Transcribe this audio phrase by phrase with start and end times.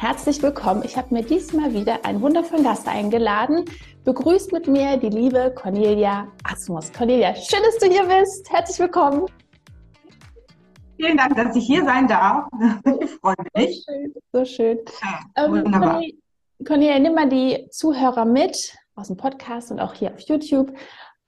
[0.00, 0.84] Herzlich willkommen.
[0.84, 3.64] Ich habe mir diesmal wieder einen wundervollen Gast eingeladen.
[4.04, 6.92] Begrüßt mit mir die liebe Cornelia Asmus.
[6.92, 8.48] Cornelia, schön, dass du hier bist.
[8.48, 9.26] Herzlich willkommen.
[10.94, 12.46] Vielen Dank, dass ich hier sein darf.
[13.02, 13.84] Ich freue mich.
[13.84, 14.14] So schön.
[14.32, 14.78] So schön.
[15.02, 16.02] Ja, ähm, wunderbar.
[16.64, 20.78] Cornelia, nimm mal die Zuhörer mit aus dem Podcast und auch hier auf YouTube.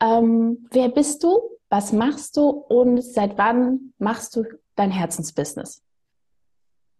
[0.00, 1.40] Ähm, wer bist du?
[1.70, 2.48] Was machst du?
[2.48, 4.44] Und seit wann machst du
[4.76, 5.82] dein Herzensbusiness?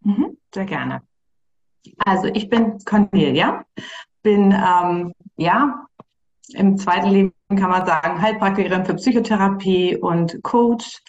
[0.01, 1.01] Mhm, sehr gerne.
[1.97, 3.65] Also ich bin Cornelia,
[4.23, 5.85] bin ähm, ja
[6.53, 11.01] im zweiten Leben kann man sagen Heilpraktikerin für Psychotherapie und Coach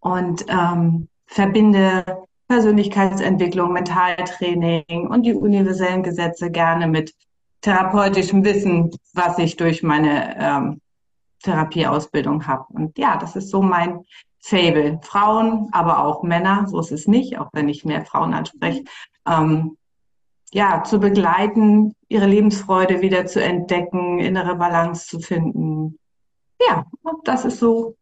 [0.00, 2.04] und ähm, verbinde
[2.48, 7.14] Persönlichkeitsentwicklung, Mentaltraining und die universellen Gesetze gerne mit
[7.60, 10.80] therapeutischem Wissen, was ich durch meine ähm,
[11.42, 12.64] Therapieausbildung habe.
[12.70, 14.00] Und ja, das ist so mein
[14.40, 14.98] Fable.
[15.02, 18.84] Frauen, aber auch Männer, so ist es nicht, auch wenn ich mehr Frauen anspreche,
[19.26, 19.76] ähm,
[20.52, 25.98] ja, zu begleiten, ihre Lebensfreude wieder zu entdecken, innere Balance zu finden.
[26.60, 26.86] Ja,
[27.24, 27.96] das ist so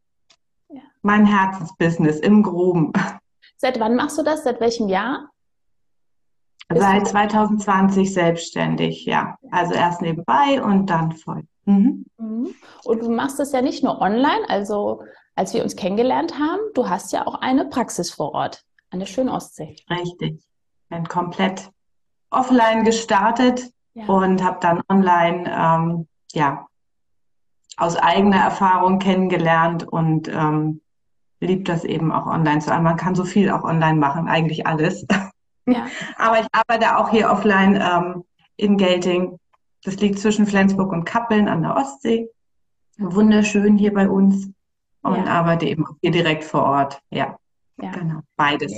[0.68, 0.82] ja.
[1.02, 2.92] mein Herzensbusiness im Groben.
[3.56, 4.44] Seit wann machst du das?
[4.44, 5.30] Seit welchem Jahr?
[6.72, 9.36] Seit 2020 selbstständig, ja.
[9.50, 11.44] Also erst nebenbei und dann voll.
[11.64, 12.06] Mhm.
[12.18, 12.54] mhm.
[12.84, 15.02] Und du machst das ja nicht nur online, also
[15.34, 19.06] als wir uns kennengelernt haben, du hast ja auch eine Praxis vor Ort an der
[19.06, 19.76] schönen Ostsee.
[19.90, 20.42] Richtig.
[20.88, 21.70] Ein komplett
[22.30, 24.06] offline gestartet ja.
[24.06, 26.66] und habe dann online ähm, ja
[27.76, 30.80] aus eigener Erfahrung kennengelernt und ähm,
[31.40, 32.70] liebt das eben auch online zu.
[32.70, 35.06] Man kann so viel auch online machen, eigentlich alles.
[35.66, 35.86] Ja.
[36.16, 38.24] Aber ich arbeite auch hier offline ähm,
[38.56, 39.38] in Gelting.
[39.84, 42.30] Das liegt zwischen Flensburg und Kappeln an der Ostsee.
[42.98, 44.48] Wunderschön hier bei uns
[45.02, 45.24] und ja.
[45.26, 47.00] arbeite eben auch hier direkt vor Ort.
[47.10, 47.36] Ja,
[47.80, 47.90] ja.
[47.90, 48.72] genau, beides.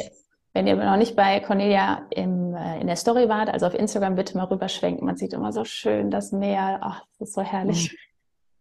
[0.58, 4.16] Wenn ihr noch nicht bei Cornelia im, äh, in der Story wart, also auf Instagram
[4.16, 5.06] bitte mal rüberschwenken.
[5.06, 6.80] Man sieht immer so schön das Meer.
[6.82, 7.92] Ach, das ist so herrlich.
[7.92, 7.98] Mhm.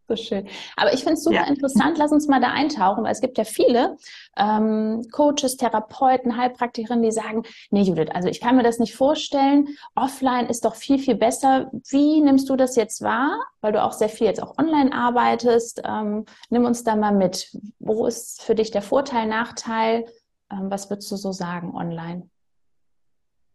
[0.08, 0.48] So schön.
[0.76, 1.48] Aber ich finde es super ja.
[1.48, 1.98] interessant.
[1.98, 3.98] Lass uns mal da eintauchen, weil es gibt ja viele
[4.38, 7.42] ähm, Coaches, Therapeuten, Heilpraktikerinnen, die sagen,
[7.72, 9.68] nee, Judith, also ich kann mir das nicht vorstellen.
[9.96, 11.72] Offline ist doch viel, viel besser.
[11.90, 13.40] Wie nimmst du das jetzt wahr?
[13.62, 15.82] Weil du auch sehr viel jetzt auch online arbeitest.
[15.84, 17.58] Ähm, nimm uns da mal mit.
[17.80, 20.06] Wo ist für dich der Vorteil, Nachteil?
[20.52, 22.30] Ähm, was würdest du so sagen online?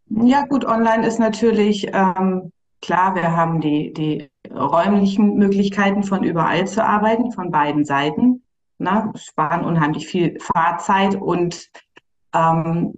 [0.08, 6.66] Ja, gut, online ist natürlich ähm, klar, wir haben die, die räumlichen Möglichkeiten von überall
[6.66, 8.42] zu arbeiten, von beiden Seiten.
[8.78, 9.12] Ne?
[9.14, 11.70] sparen unheimlich viel Fahrzeit und
[12.34, 12.94] ähm,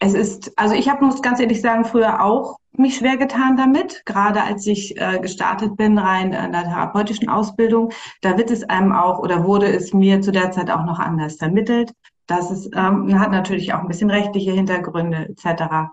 [0.00, 4.04] es ist, also ich habe, muss ganz ehrlich sagen, früher auch mich schwer getan damit,
[4.06, 7.90] gerade als ich äh, gestartet bin rein in der therapeutischen Ausbildung.
[8.20, 11.36] Da wird es einem auch oder wurde es mir zu der Zeit auch noch anders
[11.36, 11.92] vermittelt.
[12.28, 15.90] Das ist, ähm, hat natürlich auch ein bisschen rechtliche Hintergründe etc.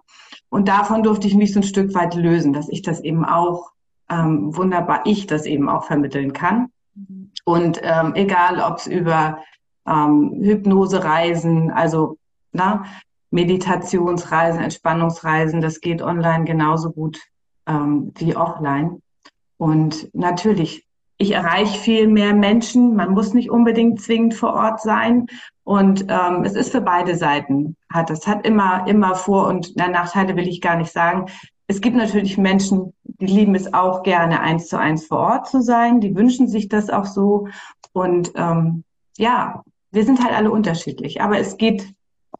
[0.50, 3.72] Und davon durfte ich mich so ein Stück weit lösen, dass ich das eben auch
[4.09, 6.68] ähm, wunderbar, ich das eben auch vermitteln kann.
[7.46, 9.40] Und ähm, egal, ob es über
[9.88, 12.18] ähm, Hypnosereisen, also
[12.52, 12.85] na,
[13.31, 17.19] Meditationsreisen, Entspannungsreisen, das geht online genauso gut
[17.66, 19.02] ähm, wie offline.
[19.57, 20.85] Und natürlich
[21.18, 22.96] ich erreiche viel mehr Menschen.
[22.96, 25.28] Man muss nicht unbedingt zwingend vor Ort sein.
[25.64, 27.76] Und ähm, es ist für beide Seiten.
[27.92, 31.26] Hat das hat immer immer Vor- und na, Nachteile will ich gar nicht sagen.
[31.68, 35.62] Es gibt natürlich Menschen, die lieben es auch gerne eins zu eins vor Ort zu
[35.62, 36.02] sein.
[36.02, 37.47] Die wünschen sich das auch so.
[37.94, 38.84] Und ähm,
[39.18, 41.22] ja, wir sind halt alle unterschiedlich.
[41.22, 41.96] Aber es geht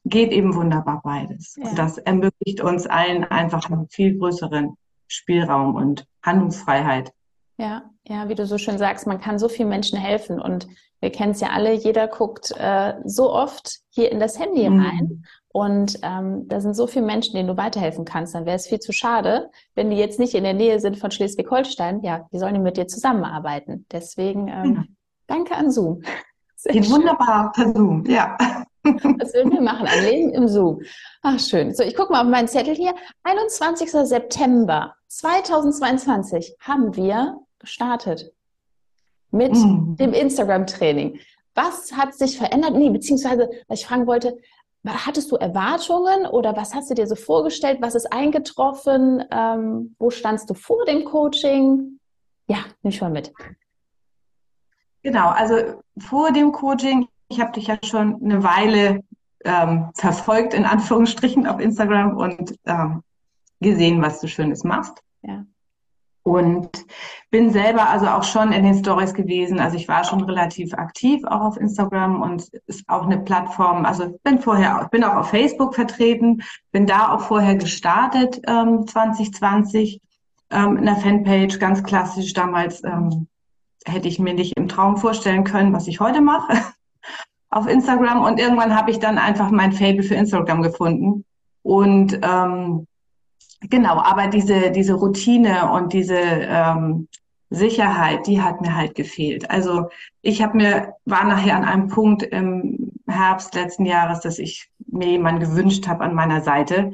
[0.06, 1.56] geht eben wunderbar beides.
[1.56, 1.69] Ja.
[1.69, 7.12] Und das ermöglicht uns allen einfach einen viel größeren Spielraum und Handlungsfreiheit.
[7.57, 10.68] Ja, ja, wie du so schön sagst, man kann so vielen Menschen helfen und
[11.00, 14.81] wir kennen es ja alle, jeder guckt äh, so oft hier in das Handy mhm.
[14.81, 15.25] rein
[15.56, 18.36] und ähm, da sind so viele Menschen, denen du weiterhelfen kannst.
[18.36, 21.12] Dann wäre es viel zu schade, wenn die jetzt nicht in der Nähe sind von
[21.12, 22.02] Schleswig-Holstein.
[22.04, 23.86] Ja, die sollen mit dir zusammenarbeiten.
[23.90, 24.96] Deswegen ähm, mhm.
[25.28, 26.02] danke an Zoom.
[26.57, 28.38] Sehr Geht wunderbar per Zoom, ja.
[28.84, 29.88] Was würden wir machen?
[29.88, 30.81] Ein Leben im Zoom.
[31.22, 31.74] Ach, schön.
[31.74, 32.94] So, ich gucke mal auf meinen Zettel hier.
[33.24, 33.90] 21.
[33.92, 38.31] September 2022 haben wir gestartet
[39.31, 39.97] mit mhm.
[39.97, 41.19] dem Instagram-Training.
[41.53, 42.73] Was hat sich verändert?
[42.73, 44.38] Nee, beziehungsweise, was ich fragen wollte,
[44.85, 47.79] hattest du Erwartungen oder was hast du dir so vorgestellt?
[47.81, 49.23] Was ist eingetroffen?
[49.31, 52.00] Ähm, wo standst du vor dem Coaching?
[52.47, 53.33] Ja, nimm schon mit.
[55.01, 59.03] Genau, also vor dem Coaching, ich habe dich ja schon eine Weile
[59.44, 63.03] ähm, verfolgt, in Anführungsstrichen, auf Instagram und ähm,
[63.59, 65.01] gesehen, was du Schönes machst.
[65.21, 65.45] Ja.
[66.27, 66.88] Und
[67.30, 69.60] bin selber also auch schon in den Stories gewesen.
[69.60, 73.86] Also ich war schon relativ aktiv auch auf Instagram und ist auch eine Plattform.
[73.86, 76.42] Also bin vorher, bin auch auf Facebook vertreten,
[76.72, 80.01] bin da auch vorher gestartet ähm, 2020
[80.50, 82.33] ähm, in der Fanpage, ganz klassisch.
[82.33, 83.28] Damals ähm,
[83.86, 86.57] hätte ich mir nicht im Traum vorstellen können, was ich heute mache
[87.51, 88.24] auf Instagram.
[88.24, 91.24] Und irgendwann habe ich dann einfach mein Fable für Instagram gefunden
[91.62, 92.88] und ähm,
[93.69, 97.07] Genau, aber diese, diese Routine und diese ähm,
[97.50, 99.50] Sicherheit, die hat mir halt gefehlt.
[99.50, 99.89] Also
[100.21, 105.09] ich habe mir, war nachher an einem Punkt im Herbst letzten Jahres, dass ich mir
[105.09, 106.94] jemanden gewünscht habe an meiner Seite,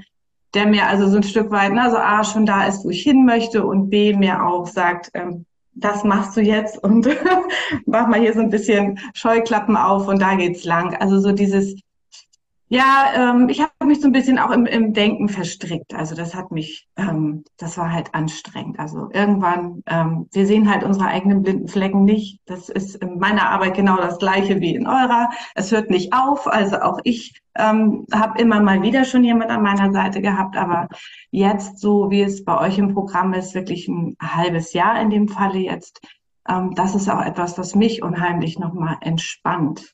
[0.53, 3.03] der mir also so ein Stück weit, na, so A, schon da ist, wo ich
[3.03, 7.07] hin möchte und B, mir auch sagt, ähm, das machst du jetzt und
[7.85, 10.95] mach mal hier so ein bisschen Scheuklappen auf und da geht's lang.
[10.95, 11.75] Also so dieses,
[12.71, 15.94] ja, ähm, ich habe mich so ein bisschen auch im, im Denken verstrickt.
[15.94, 18.79] Also das hat mich, ähm, das war halt anstrengend.
[18.79, 22.39] Also irgendwann, ähm, wir sehen halt unsere eigenen blinden Flecken nicht.
[22.45, 25.31] Das ist in meiner Arbeit genau das gleiche wie in eurer.
[25.53, 26.47] Es hört nicht auf.
[26.47, 30.88] Also auch ich ähm, habe immer mal wieder schon jemand an meiner Seite gehabt, aber
[31.29, 35.27] jetzt, so wie es bei euch im Programm ist, wirklich ein halbes Jahr in dem
[35.27, 36.00] Falle jetzt.
[36.47, 39.94] Ähm, das ist auch etwas, was mich unheimlich nochmal entspannt.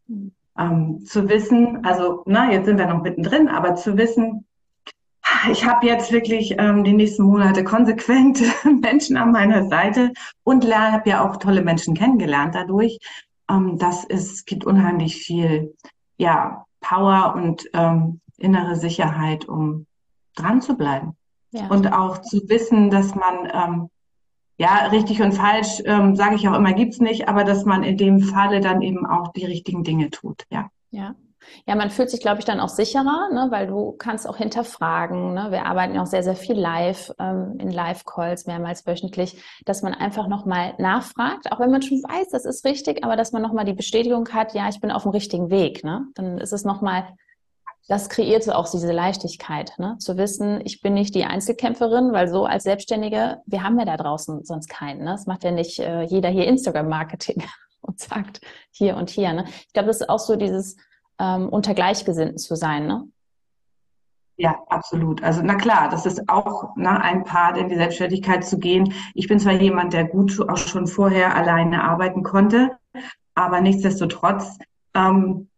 [0.59, 4.45] Ähm, zu wissen, also na, jetzt sind wir noch mittendrin, aber zu wissen,
[5.51, 8.41] ich habe jetzt wirklich ähm, die nächsten Monate konsequent
[8.81, 10.11] Menschen an meiner Seite
[10.43, 12.99] und habe ja auch tolle Menschen kennengelernt dadurch.
[13.49, 15.75] Ähm, das ist, gibt unheimlich viel
[16.17, 19.85] ja, Power und ähm, innere Sicherheit, um
[20.35, 21.15] dran zu bleiben.
[21.51, 21.67] Ja.
[21.67, 23.89] Und auch zu wissen, dass man ähm,
[24.57, 27.97] ja, richtig und falsch, ähm, sage ich auch immer, gibt's nicht, aber dass man in
[27.97, 30.69] dem Falle dann eben auch die richtigen Dinge tut, ja.
[30.91, 31.15] Ja.
[31.65, 35.33] Ja, man fühlt sich, glaube ich, dann auch sicherer, ne, weil du kannst auch hinterfragen.
[35.33, 35.47] Ne?
[35.49, 39.93] Wir arbeiten ja auch sehr, sehr viel live, ähm, in Live-Calls mehrmals wöchentlich, dass man
[39.93, 43.63] einfach nochmal nachfragt, auch wenn man schon weiß, das ist richtig, aber dass man nochmal
[43.63, 45.83] die Bestätigung hat, ja, ich bin auf dem richtigen Weg.
[45.83, 46.07] Ne?
[46.15, 47.07] Dann ist es nochmal
[47.87, 49.97] das kreiert so auch diese Leichtigkeit, ne?
[49.99, 53.95] zu wissen, ich bin nicht die Einzelkämpferin, weil so als Selbstständige, wir haben ja da
[53.95, 54.99] draußen sonst keinen.
[54.99, 55.11] Ne?
[55.11, 57.43] Das macht ja nicht äh, jeder hier Instagram-Marketing
[57.81, 58.41] und sagt
[58.71, 59.31] hier und hier.
[59.33, 59.45] Ne?
[59.67, 60.75] Ich glaube, das ist auch so dieses
[61.19, 62.87] ähm, unter Gleichgesinnten zu sein.
[62.87, 63.07] Ne?
[64.35, 65.23] Ja, absolut.
[65.23, 68.93] Also na klar, das ist auch ne, ein Part in die Selbstständigkeit zu gehen.
[69.15, 72.77] Ich bin zwar jemand, der gut auch schon vorher alleine arbeiten konnte,
[73.33, 74.59] aber nichtsdestotrotz
[74.93, 75.49] ähm,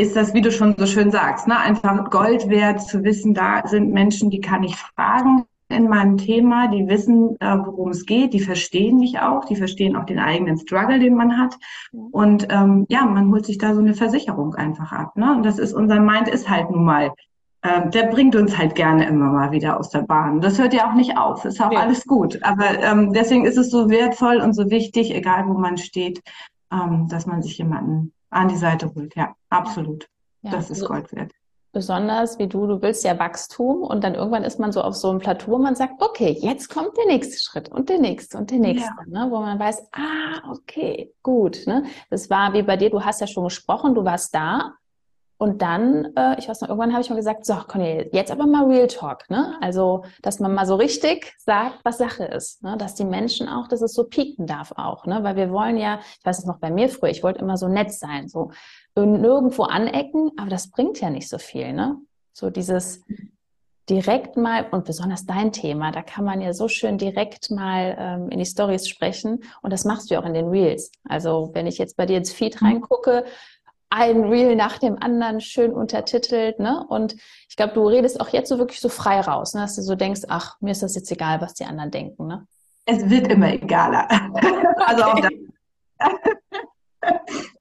[0.00, 3.66] ist das, wie du schon so schön sagst, ne, einfach Gold wert zu wissen, da
[3.66, 8.32] sind Menschen, die kann ich fragen in meinem Thema, die wissen, äh, worum es geht,
[8.32, 11.56] die verstehen mich auch, die verstehen auch den eigenen Struggle, den man hat.
[12.10, 15.16] Und ähm, ja, man holt sich da so eine Versicherung einfach ab.
[15.16, 15.32] Ne?
[15.32, 17.12] Und das ist, unser Mind ist halt nun mal,
[17.62, 20.40] äh, der bringt uns halt gerne immer mal wieder aus der Bahn.
[20.40, 21.80] Das hört ja auch nicht auf, ist auch ja.
[21.80, 22.42] alles gut.
[22.42, 26.20] Aber ähm, deswegen ist es so wertvoll und so wichtig, egal wo man steht,
[26.72, 29.14] ähm, dass man sich jemanden an die Seite holt.
[29.16, 30.08] Ja, absolut.
[30.42, 31.32] Ja, das ist Gold wert.
[31.72, 35.08] Besonders wie du, du willst ja Wachstum und dann irgendwann ist man so auf so
[35.08, 38.50] einem Plateau, wo man sagt, okay, jetzt kommt der nächste Schritt und der nächste und
[38.50, 39.24] der nächste, ja.
[39.26, 41.64] ne, wo man weiß, ah, okay, gut.
[41.66, 41.84] Ne?
[42.10, 44.72] Das war wie bei dir, du hast ja schon gesprochen, du warst da
[45.40, 48.46] und dann, äh, ich weiß noch, irgendwann habe ich mal gesagt, so, Cornel, jetzt aber
[48.46, 49.56] mal Real Talk, ne?
[49.62, 52.76] Also, dass man mal so richtig sagt, was Sache ist, ne?
[52.76, 55.24] Dass die Menschen auch, dass es so pieken darf auch, ne?
[55.24, 57.68] Weil wir wollen ja, ich weiß es noch bei mir früher, ich wollte immer so
[57.68, 58.50] nett sein, so
[58.94, 61.96] nirgendwo anecken, aber das bringt ja nicht so viel, ne?
[62.34, 63.02] So dieses
[63.88, 68.28] direkt mal, und besonders dein Thema, da kann man ja so schön direkt mal ähm,
[68.28, 70.92] in die Stories sprechen und das machst du ja auch in den Reels.
[71.08, 72.66] Also, wenn ich jetzt bei dir ins Feed mhm.
[72.66, 73.24] reingucke,
[73.90, 76.84] ein Reel nach dem anderen schön untertitelt, ne?
[76.88, 77.16] Und
[77.48, 79.62] ich glaube, du redest auch jetzt so wirklich so frei raus, ne?
[79.62, 82.46] dass du so denkst, ach, mir ist das jetzt egal, was die anderen denken, ne?
[82.86, 84.08] Es wird immer egaler.
[84.86, 85.32] also auch das.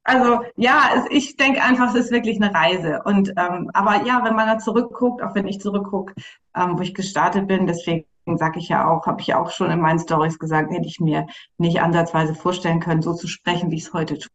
[0.03, 3.01] Also ja, es, ich denke einfach, es ist wirklich eine Reise.
[3.05, 6.13] Und ähm, aber ja, wenn man da zurückguckt, auch wenn ich zurückgucke,
[6.55, 8.05] ähm, wo ich gestartet bin, deswegen
[8.35, 11.27] sage ich ja auch, habe ich auch schon in meinen Stories gesagt, hätte ich mir
[11.57, 14.31] nicht ansatzweise vorstellen können, so zu sprechen, wie ich es heute tue.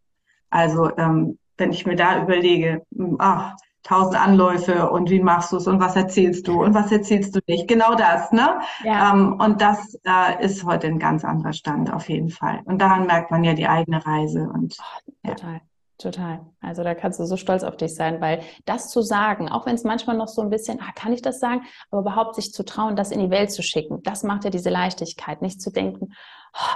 [0.51, 5.59] Also ähm, wenn ich mir da überlege, hm, ach, tausend Anläufe und wie machst du
[5.59, 7.69] es und was erzählst du und was erzählst du nicht?
[7.69, 8.61] Genau das, ne?
[8.83, 9.13] Ja.
[9.13, 12.61] Ähm, und das äh, ist heute ein ganz anderer Stand auf jeden Fall.
[12.65, 15.55] Und daran merkt man ja die eigene Reise und oh, total.
[15.55, 15.61] Ja.
[15.97, 16.41] Total.
[16.61, 19.77] Also da kannst du so stolz auf dich sein, weil das zu sagen, auch wenn
[19.77, 22.65] es manchmal noch so ein bisschen, ah, kann ich das sagen, aber überhaupt sich zu
[22.65, 26.13] trauen, das in die Welt zu schicken, das macht ja diese Leichtigkeit, nicht zu denken,
[26.53, 26.75] oh,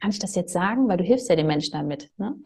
[0.00, 2.10] kann ich das jetzt sagen, weil du hilfst ja den Menschen damit.
[2.18, 2.36] Ne?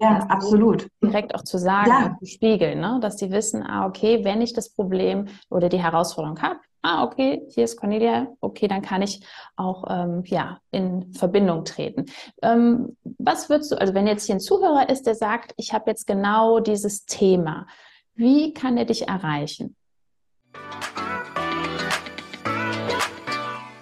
[0.00, 0.88] Ja, absolut.
[1.02, 2.16] Direkt auch zu sagen, ja.
[2.18, 2.98] zu spiegeln, ne?
[3.00, 7.42] dass die wissen, ah, okay, wenn ich das Problem oder die Herausforderung habe, ah, okay,
[7.50, 9.20] hier ist Cornelia, okay, dann kann ich
[9.56, 12.06] auch ähm, ja, in Verbindung treten.
[12.42, 15.90] Ähm, was würdest du, also wenn jetzt hier ein Zuhörer ist, der sagt, ich habe
[15.90, 17.66] jetzt genau dieses Thema,
[18.14, 19.74] wie kann er dich erreichen?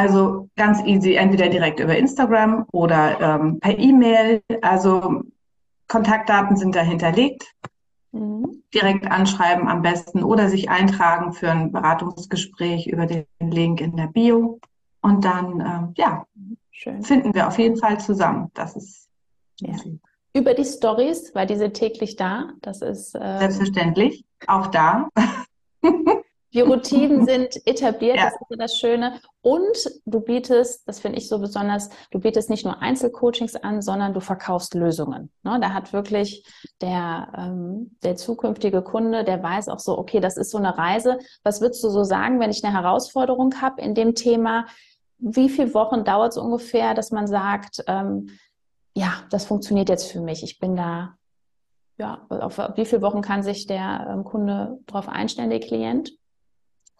[0.00, 4.42] Also ganz easy, entweder direkt über Instagram oder ähm, per E-Mail.
[4.62, 5.24] Also
[5.88, 7.44] Kontaktdaten sind da hinterlegt.
[8.12, 8.62] Mhm.
[8.72, 14.06] Direkt anschreiben am besten oder sich eintragen für ein Beratungsgespräch über den Link in der
[14.06, 14.58] Bio.
[15.02, 16.24] Und dann, ähm, ja,
[16.70, 17.02] Schön.
[17.02, 18.50] finden wir auf jeden Fall zusammen.
[18.54, 19.10] Das ist
[19.60, 19.74] ja.
[20.34, 22.52] Über die Stories, weil diese täglich da.
[22.62, 25.10] Das ist äh, selbstverständlich auch da.
[26.52, 28.24] Die Routinen sind etabliert, ja.
[28.24, 29.20] das ist ja das Schöne.
[29.42, 34.14] Und du bietest, das finde ich so besonders, du bietest nicht nur Einzelcoachings an, sondern
[34.14, 35.30] du verkaufst Lösungen.
[35.42, 35.58] Ne?
[35.60, 36.44] Da hat wirklich
[36.80, 41.18] der, ähm, der zukünftige Kunde, der weiß auch so, okay, das ist so eine Reise.
[41.42, 44.66] Was würdest du so sagen, wenn ich eine Herausforderung habe in dem Thema?
[45.18, 48.28] Wie viele Wochen dauert es ungefähr, dass man sagt, ähm,
[48.94, 50.42] ja, das funktioniert jetzt für mich.
[50.42, 51.14] Ich bin da,
[51.96, 56.10] ja, auf wie viele Wochen kann sich der ähm, Kunde darauf einstellen, der Klient?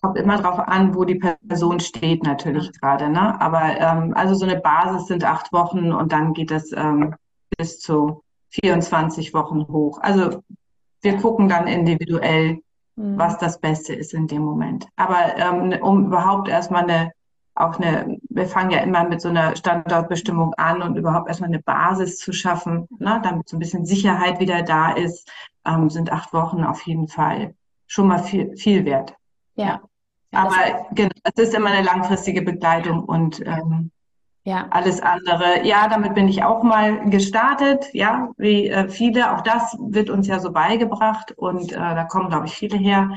[0.00, 3.10] Kommt immer darauf an, wo die Person steht, natürlich gerade.
[3.10, 3.40] Ne?
[3.40, 7.14] Aber ähm, also so eine Basis sind acht Wochen und dann geht es ähm,
[7.58, 9.98] bis zu 24 Wochen hoch.
[10.00, 10.42] Also
[11.02, 12.60] wir gucken dann individuell,
[12.96, 13.18] mhm.
[13.18, 14.86] was das Beste ist in dem Moment.
[14.96, 17.12] Aber ähm, um überhaupt erstmal eine,
[17.54, 21.62] auch eine, wir fangen ja immer mit so einer Standortbestimmung an und überhaupt erstmal eine
[21.62, 25.30] Basis zu schaffen, ne, damit so ein bisschen Sicherheit wieder da ist,
[25.66, 27.54] ähm, sind acht Wochen auf jeden Fall
[27.86, 29.14] schon mal viel, viel wert.
[29.56, 29.82] Ja.
[30.32, 33.90] Aber genau, es ist immer eine langfristige Begleitung und ähm,
[34.44, 34.66] ja.
[34.70, 35.64] alles andere.
[35.64, 39.34] Ja, damit bin ich auch mal gestartet, ja, wie äh, viele.
[39.36, 43.10] Auch das wird uns ja so beigebracht und äh, da kommen, glaube ich, viele her.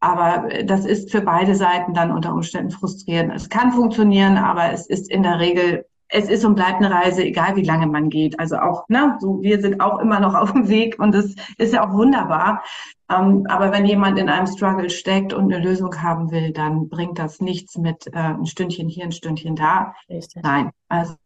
[0.00, 3.32] Aber das ist für beide Seiten dann unter Umständen frustrierend.
[3.34, 7.24] Es kann funktionieren, aber es ist in der Regel es ist und bleibt eine Reise,
[7.24, 8.38] egal wie lange man geht.
[8.38, 11.72] Also auch, ne, so, wir sind auch immer noch auf dem Weg und das ist
[11.72, 12.62] ja auch wunderbar.
[13.10, 17.18] Ähm, aber wenn jemand in einem Struggle steckt und eine Lösung haben will, dann bringt
[17.18, 19.94] das nichts mit äh, ein Stündchen hier, ein Stündchen da.
[20.08, 20.42] Richtig.
[20.42, 21.16] Nein, also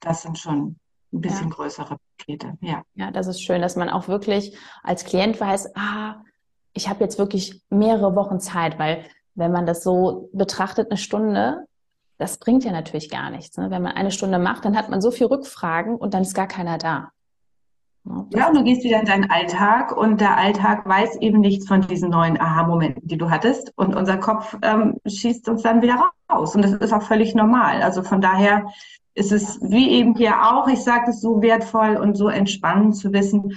[0.00, 0.76] das sind schon
[1.12, 1.54] ein bisschen ja.
[1.54, 2.54] größere Pakete.
[2.60, 2.82] Ja.
[2.94, 6.16] ja, das ist schön, dass man auch wirklich als Klient weiß, ah,
[6.72, 11.66] ich habe jetzt wirklich mehrere Wochen Zeit, weil wenn man das so betrachtet, eine Stunde,
[12.22, 13.56] das bringt ja natürlich gar nichts.
[13.56, 13.70] Ne?
[13.70, 16.46] Wenn man eine Stunde macht, dann hat man so viel Rückfragen und dann ist gar
[16.46, 17.10] keiner da.
[18.30, 21.82] Ja, und du gehst wieder in deinen Alltag und der Alltag weiß eben nichts von
[21.82, 23.72] diesen neuen Aha-Momenten, die du hattest.
[23.76, 26.54] Und unser Kopf ähm, schießt uns dann wieder raus.
[26.54, 27.82] Und das ist auch völlig normal.
[27.82, 28.66] Also von daher
[29.14, 33.12] ist es wie eben hier auch, ich sage es so wertvoll und so entspannend zu
[33.12, 33.52] wissen,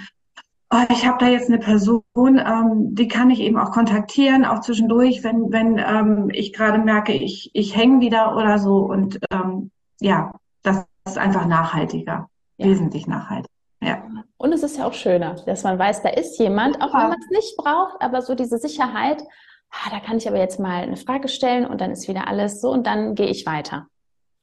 [0.90, 5.24] ich habe da jetzt eine Person, ähm, die kann ich eben auch kontaktieren, auch zwischendurch,
[5.24, 8.78] wenn, wenn ähm, ich gerade merke, ich, ich hänge wieder oder so.
[8.78, 12.68] Und ähm, ja, das ist einfach nachhaltiger, ja.
[12.68, 13.50] wesentlich nachhaltiger.
[13.82, 14.04] Ja.
[14.38, 17.20] Und es ist ja auch schöner, dass man weiß, da ist jemand, auch wenn man
[17.20, 19.22] es nicht braucht, aber so diese Sicherheit,
[19.70, 22.62] ah, da kann ich aber jetzt mal eine Frage stellen und dann ist wieder alles
[22.62, 23.88] so und dann gehe ich weiter.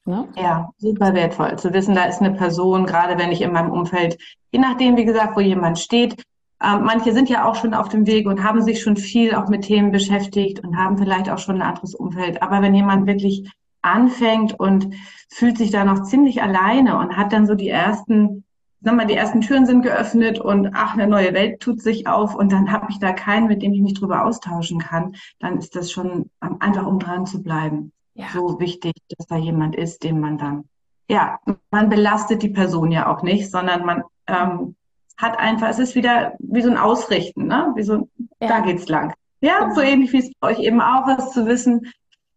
[0.04, 0.28] Ne?
[0.37, 4.18] Ja, super wertvoll zu wissen, da ist eine Person, gerade wenn ich in meinem Umfeld,
[4.50, 6.25] je nachdem, wie gesagt, wo jemand steht,
[6.61, 9.49] äh, manche sind ja auch schon auf dem Weg und haben sich schon viel auch
[9.49, 12.42] mit Themen beschäftigt und haben vielleicht auch schon ein anderes Umfeld.
[12.42, 13.49] Aber wenn jemand wirklich
[13.80, 14.94] anfängt und
[15.28, 18.44] fühlt sich da noch ziemlich alleine und hat dann so die ersten
[18.85, 22.35] sag mal, die ersten Türen sind geöffnet und ach, eine neue Welt tut sich auf
[22.35, 25.76] und dann habe ich da keinen, mit dem ich mich drüber austauschen kann, dann ist
[25.76, 28.26] das schon einfach, um dran zu bleiben, ja.
[28.33, 30.64] so wichtig, dass da jemand ist, dem man dann,
[31.09, 31.38] ja,
[31.71, 34.76] man belastet die Person ja auch nicht, sondern man ähm,
[35.16, 37.73] hat einfach, es ist wieder wie so ein Ausrichten, ne?
[37.75, 38.09] Wie so,
[38.40, 38.49] ja.
[38.49, 39.14] da geht's lang.
[39.40, 39.75] Ja, genau.
[39.75, 41.92] so ähnlich wie es bei euch eben auch ist, zu wissen,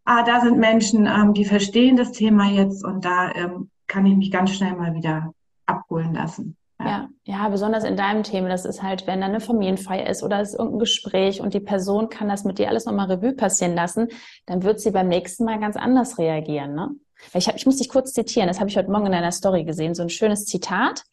[0.06, 4.16] ah, da sind Menschen, ähm, die verstehen das Thema jetzt und da ähm, kann ich
[4.16, 5.34] mich ganz schnell mal wieder
[5.66, 6.58] abholen lassen.
[6.80, 7.10] Ja.
[7.24, 7.50] ja.
[7.50, 8.50] besonders in deinem Thema.
[8.50, 11.60] Das ist halt, wenn da eine Familienfeier ist oder es ist irgendein Gespräch und die
[11.60, 14.10] Person kann das mit dir alles nochmal Revue passieren lassen,
[14.46, 16.76] dann wird sie beim nächsten Mal ganz anders reagieren.
[16.76, 16.92] Ne?
[17.34, 19.64] Ich, hab, ich muss dich kurz zitieren, das habe ich heute Morgen in deiner Story
[19.64, 21.04] gesehen, so ein schönes Zitat.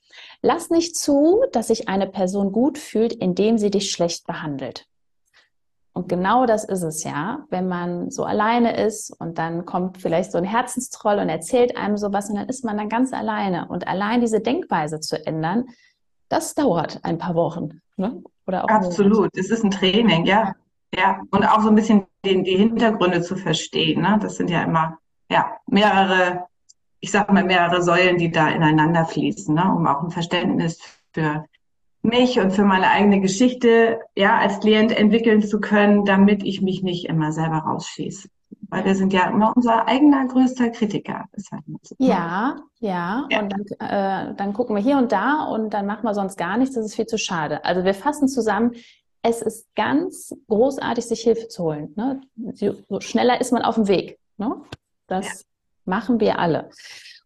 [0.42, 4.87] Lass nicht zu, dass sich eine Person gut fühlt, indem sie dich schlecht behandelt.
[5.94, 10.32] Und genau das ist es ja, wenn man so alleine ist und dann kommt vielleicht
[10.32, 13.68] so ein Herzenstroll und erzählt einem sowas und dann ist man dann ganz alleine.
[13.68, 15.66] Und allein diese Denkweise zu ändern,
[16.30, 17.82] das dauert ein paar Wochen.
[17.96, 18.22] Ne?
[18.46, 20.54] Oder auch Absolut, es ist ein Training, ja.
[20.94, 24.02] Ja, und auch so ein bisschen die, die Hintergründe zu verstehen.
[24.02, 24.18] Ne?
[24.20, 24.99] Das sind ja immer
[25.30, 26.46] ja, mehrere,
[27.00, 29.75] ich sag mal, mehrere Säulen, die da ineinander fließen, ne?
[29.75, 30.78] um auch ein Verständnis
[31.12, 31.44] für
[32.02, 36.82] mich und für meine eigene Geschichte ja als Klient entwickeln zu können, damit ich mich
[36.82, 38.28] nicht immer selber rausschieße.
[38.68, 41.26] Weil wir sind ja immer unser eigener größter Kritiker.
[41.50, 41.64] Halt
[41.99, 46.04] ja, ja, ja, Und dann, äh, dann gucken wir hier und da und dann machen
[46.04, 46.75] wir sonst gar nichts.
[46.75, 47.64] Das ist viel zu schade.
[47.64, 48.73] Also wir fassen zusammen.
[49.23, 51.92] Es ist ganz großartig, sich Hilfe zu holen.
[51.97, 52.23] Ne?
[52.54, 54.18] So schneller ist man auf dem Weg.
[54.38, 54.56] Ne?
[55.06, 55.32] Das ja.
[55.85, 56.71] machen wir alle.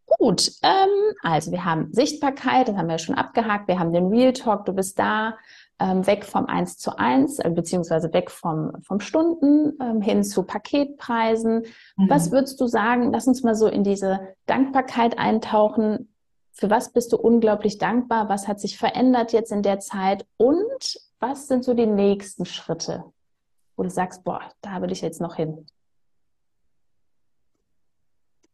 [0.07, 3.67] Gut, ähm, also wir haben Sichtbarkeit, das haben wir schon abgehakt.
[3.67, 5.37] Wir haben den Real Talk, du bist da,
[5.79, 10.45] ähm, weg vom 1 zu 1, äh, beziehungsweise weg vom, vom Stunden ähm, hin zu
[10.45, 11.65] Paketpreisen.
[11.97, 12.11] Mhm.
[12.11, 13.13] Was würdest du sagen?
[13.13, 16.13] Lass uns mal so in diese Dankbarkeit eintauchen.
[16.53, 18.29] Für was bist du unglaublich dankbar?
[18.29, 20.25] Was hat sich verändert jetzt in der Zeit?
[20.37, 23.05] Und was sind so die nächsten Schritte,
[23.77, 25.67] wo du sagst, boah, da würde ich jetzt noch hin?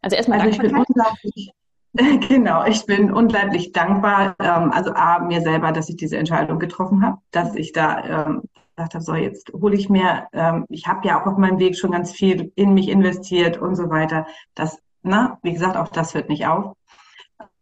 [0.02, 1.52] Also erstmal also ich bin unglaublich,
[2.28, 7.04] genau, ich bin unglaublich dankbar, ähm, also A, mir selber, dass ich diese Entscheidung getroffen
[7.04, 8.42] habe, dass ich da ähm,
[8.74, 11.76] gesagt habe, so jetzt hole ich mir, ähm, ich habe ja auch auf meinem Weg
[11.76, 14.26] schon ganz viel in mich investiert und so weiter.
[14.54, 16.74] Das, na, wie gesagt, auch das hört nicht auf.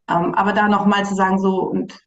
[0.08, 2.00] Ähm, aber da nochmal zu sagen, so, und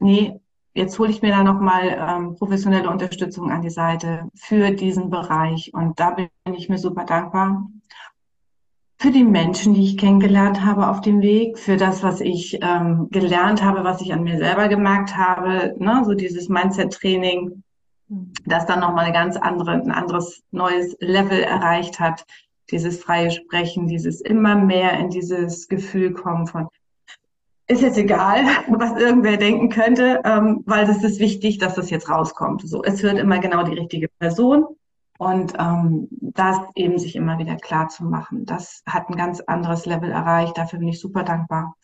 [0.00, 0.40] nee,
[0.74, 5.72] jetzt hole ich mir da nochmal ähm, professionelle Unterstützung an die Seite für diesen Bereich.
[5.72, 7.68] Und da bin ich mir super dankbar
[9.00, 13.08] für die Menschen, die ich kennengelernt habe auf dem Weg, für das, was ich ähm,
[13.10, 16.02] gelernt habe, was ich an mir selber gemerkt habe, ne?
[16.04, 17.62] so dieses Mindset-Training,
[18.44, 22.26] das dann nochmal eine ganz andere, ein anderes neues Level erreicht hat,
[22.72, 26.66] dieses freie Sprechen, dieses immer mehr in dieses Gefühl kommen von,
[27.68, 32.10] ist jetzt egal, was irgendwer denken könnte, ähm, weil es ist wichtig, dass das jetzt
[32.10, 32.68] rauskommt.
[32.68, 34.64] So, es wird immer genau die richtige Person
[35.18, 39.84] und ähm, das eben sich immer wieder klar zu machen, das hat ein ganz anderes
[39.84, 40.56] Level erreicht.
[40.56, 41.74] Dafür bin ich super dankbar.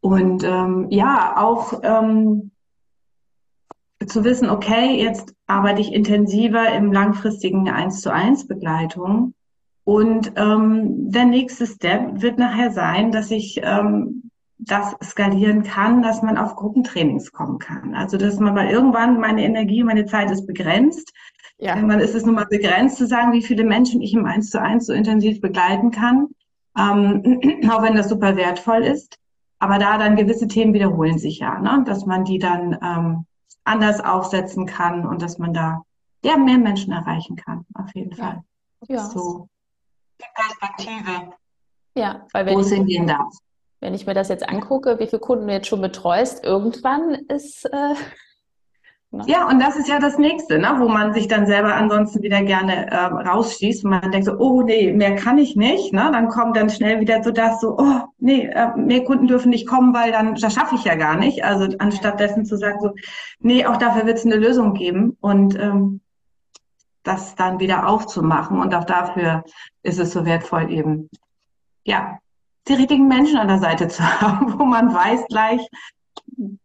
[0.00, 2.50] Und ähm, ja, auch ähm,
[4.06, 9.34] zu wissen, okay, jetzt arbeite ich intensiver im langfristigen 1 zu 1 Begleitung.
[9.84, 16.22] Und ähm, der nächste Step wird nachher sein, dass ich ähm, das skalieren kann, dass
[16.22, 17.94] man auf Gruppentrainings kommen kann.
[17.94, 21.12] Also dass man mal irgendwann meine Energie, meine Zeit ist begrenzt
[21.58, 21.74] ja.
[21.74, 24.60] Irgendwann ist es nun mal begrenzt zu sagen, wie viele Menschen ich im Eins zu
[24.60, 26.28] eins so intensiv begleiten kann,
[26.78, 27.40] ähm,
[27.70, 29.18] auch wenn das super wertvoll ist.
[29.58, 31.82] Aber da dann gewisse Themen wiederholen sich ja, ne?
[31.86, 33.26] dass man die dann ähm,
[33.64, 35.82] anders aufsetzen kann und dass man da
[36.22, 38.16] ja mehr Menschen erreichen kann, auf jeden ja.
[38.16, 38.42] Fall.
[38.88, 38.98] Ja.
[38.98, 39.48] So
[40.20, 41.32] die Perspektive,
[41.96, 43.32] ja, weil wenn wo es hingehen darf.
[43.80, 47.64] Wenn ich mir das jetzt angucke, wie viele Kunden du jetzt schon betreust, irgendwann ist
[47.66, 47.94] äh,
[49.12, 49.24] Ne?
[49.26, 50.76] Ja, und das ist ja das Nächste, ne?
[50.78, 54.62] wo man sich dann selber ansonsten wieder gerne äh, rausschießt und man denkt so, oh
[54.62, 55.92] nee, mehr kann ich nicht.
[55.92, 56.10] Ne?
[56.12, 59.66] Dann kommt dann schnell wieder so das so, oh nee, äh, mehr Kunden dürfen nicht
[59.66, 61.44] kommen, weil dann das schaffe ich ja gar nicht.
[61.44, 62.90] Also anstatt dessen zu sagen so,
[63.38, 66.00] nee, auch dafür wird es eine Lösung geben und ähm,
[67.04, 68.60] das dann wieder aufzumachen.
[68.60, 69.44] Und auch dafür
[69.82, 71.08] ist es so wertvoll eben,
[71.84, 72.18] ja,
[72.68, 75.60] die richtigen Menschen an der Seite zu haben, wo man weiß gleich,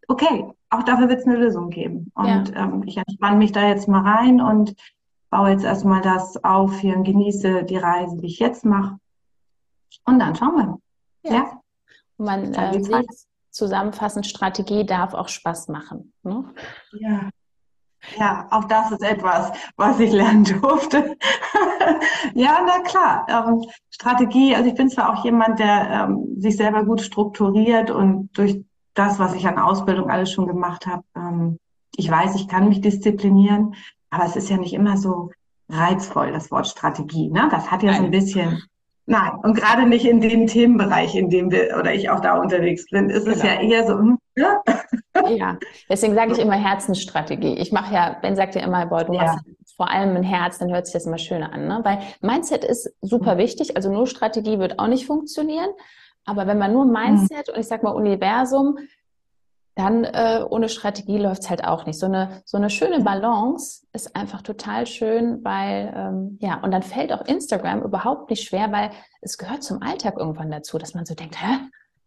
[0.08, 2.12] okay, auch dafür wird es eine Lösung geben.
[2.16, 2.64] Und ja.
[2.64, 4.76] ähm, ich entspanne mich da jetzt mal rein und
[5.30, 8.98] baue jetzt erstmal das auf hier und genieße die Reise, die ich jetzt mache.
[10.06, 11.30] Und dann schauen wir.
[11.30, 11.36] Ja.
[11.36, 11.62] ja.
[12.18, 13.08] Und man äh, sieht
[13.50, 16.14] zusammenfassend, Strategie darf auch Spaß machen.
[16.24, 16.46] Ne?
[16.94, 17.30] Ja.
[18.18, 21.16] Ja, auch das ist etwas, was ich lernen durfte.
[22.34, 23.28] ja, na klar.
[23.30, 28.36] Ähm, Strategie, also ich bin zwar auch jemand, der ähm, sich selber gut strukturiert und
[28.36, 31.04] durch das, was ich an Ausbildung alles schon gemacht habe.
[31.16, 31.58] Ähm,
[31.96, 33.76] ich weiß, ich kann mich disziplinieren,
[34.10, 35.32] aber es ist ja nicht immer so
[35.70, 37.30] reizvoll, das Wort Strategie.
[37.30, 37.48] Ne?
[37.52, 38.62] Das hat ja so ein bisschen,
[39.06, 42.86] nein, und gerade nicht in dem Themenbereich, in dem wir oder ich auch da unterwegs
[42.90, 43.38] bin, ist genau.
[43.38, 44.62] es ja eher so, hm, ja.
[45.30, 45.58] ja,
[45.90, 47.56] deswegen sage ich immer Herzensstrategie.
[47.56, 49.24] Ich mache ja, Ben sagt ja immer, boah, du ja.
[49.24, 51.68] machst vor allem ein Herz, dann hört sich das immer schöner an.
[51.68, 51.80] Ne?
[51.84, 53.40] Weil Mindset ist super mhm.
[53.40, 55.70] wichtig, also nur Strategie wird auch nicht funktionieren.
[56.26, 56.94] Aber wenn man nur mhm.
[56.94, 58.78] Mindset und ich sag mal Universum,
[59.76, 61.98] dann äh, ohne Strategie läuft es halt auch nicht.
[61.98, 66.84] So eine, so eine schöne Balance ist einfach total schön, weil, ähm, ja, und dann
[66.84, 71.06] fällt auch Instagram überhaupt nicht schwer, weil es gehört zum Alltag irgendwann dazu, dass man
[71.06, 71.60] so denkt, hä?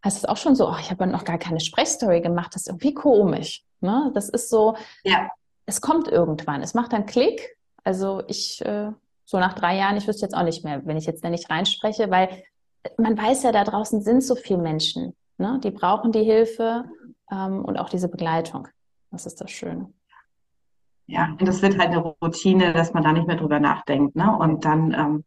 [0.02, 2.62] Hast du es auch schon so, oh, ich habe noch gar keine Sprechstory gemacht, das
[2.62, 3.64] ist irgendwie komisch.
[3.80, 4.10] Ne?
[4.14, 5.30] Das ist so, ja.
[5.64, 7.56] es kommt irgendwann, es macht dann Klick.
[7.84, 8.90] Also ich, äh,
[9.24, 11.48] so nach drei Jahren, ich wüsste jetzt auch nicht mehr, wenn ich jetzt da nicht
[11.48, 12.28] reinspreche, weil
[12.98, 15.60] man weiß ja, da draußen sind so viele Menschen, ne?
[15.62, 16.84] die brauchen die Hilfe
[17.30, 18.68] ähm, und auch diese Begleitung.
[19.10, 19.92] Das ist das Schöne.
[21.06, 24.16] Ja, und das wird halt eine Routine, dass man da nicht mehr drüber nachdenkt.
[24.16, 24.36] Ne?
[24.38, 25.24] Und dann ähm,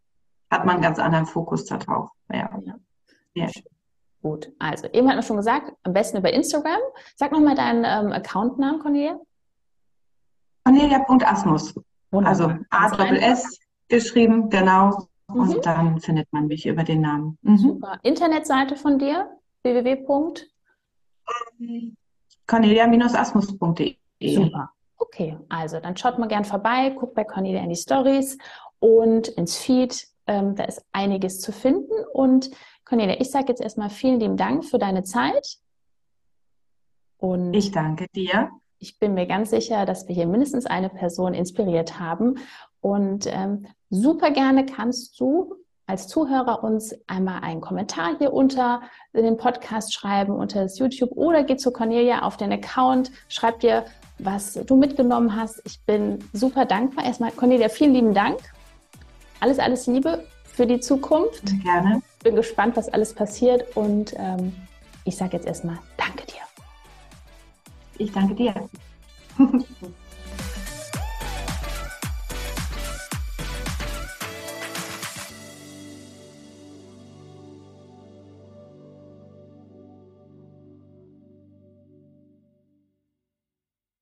[0.50, 2.10] hat man einen ganz anderen Fokus darauf.
[2.32, 2.50] Ja.
[2.66, 2.76] ja.
[3.36, 3.48] ja.
[4.22, 6.80] Gut, also eben hat man schon gesagt, am besten über Instagram.
[7.16, 9.20] Sag nochmal deinen ähm, Accountnamen, Cornelia.
[10.66, 11.76] Cornelia.asmus.
[12.12, 15.08] Also A-S geschrieben, genau.
[15.30, 15.40] Mhm.
[15.40, 17.38] Und dann findet man mich über den Namen.
[17.42, 17.58] Mhm.
[17.58, 18.00] Super.
[18.04, 19.30] Internetseite von dir?
[19.64, 20.06] www.
[22.48, 23.98] Cornelia-asmus.de.
[24.22, 24.72] Super.
[24.98, 28.38] Okay, also dann schaut mal gern vorbei, guckt bei Cornelia in die Stories
[28.80, 30.08] und ins Feed.
[30.26, 31.94] Ähm, da ist einiges zu finden.
[32.14, 32.50] Und
[32.86, 35.58] Cornelia, ich sage jetzt erstmal vielen lieben Dank für deine Zeit.
[37.18, 38.50] Und ich danke dir.
[38.80, 42.36] Ich bin mir ganz sicher, dass wir hier mindestens eine Person inspiriert haben.
[42.80, 45.56] Und ähm, super gerne kannst du
[45.88, 48.82] als Zuhörer uns einmal einen Kommentar hier unter
[49.14, 53.86] den Podcast schreiben, unter das YouTube oder geh zu Cornelia auf den Account, schreib dir,
[54.20, 55.62] was du mitgenommen hast.
[55.66, 57.06] Ich bin super dankbar.
[57.06, 58.38] Erstmal, Cornelia, vielen lieben Dank.
[59.40, 61.44] Alles, alles Liebe für die Zukunft.
[61.64, 62.02] Gerne.
[62.22, 64.54] Bin gespannt, was alles passiert und ähm,
[65.06, 66.42] ich sage jetzt erstmal Danke dir.
[67.98, 68.54] Ich danke dir.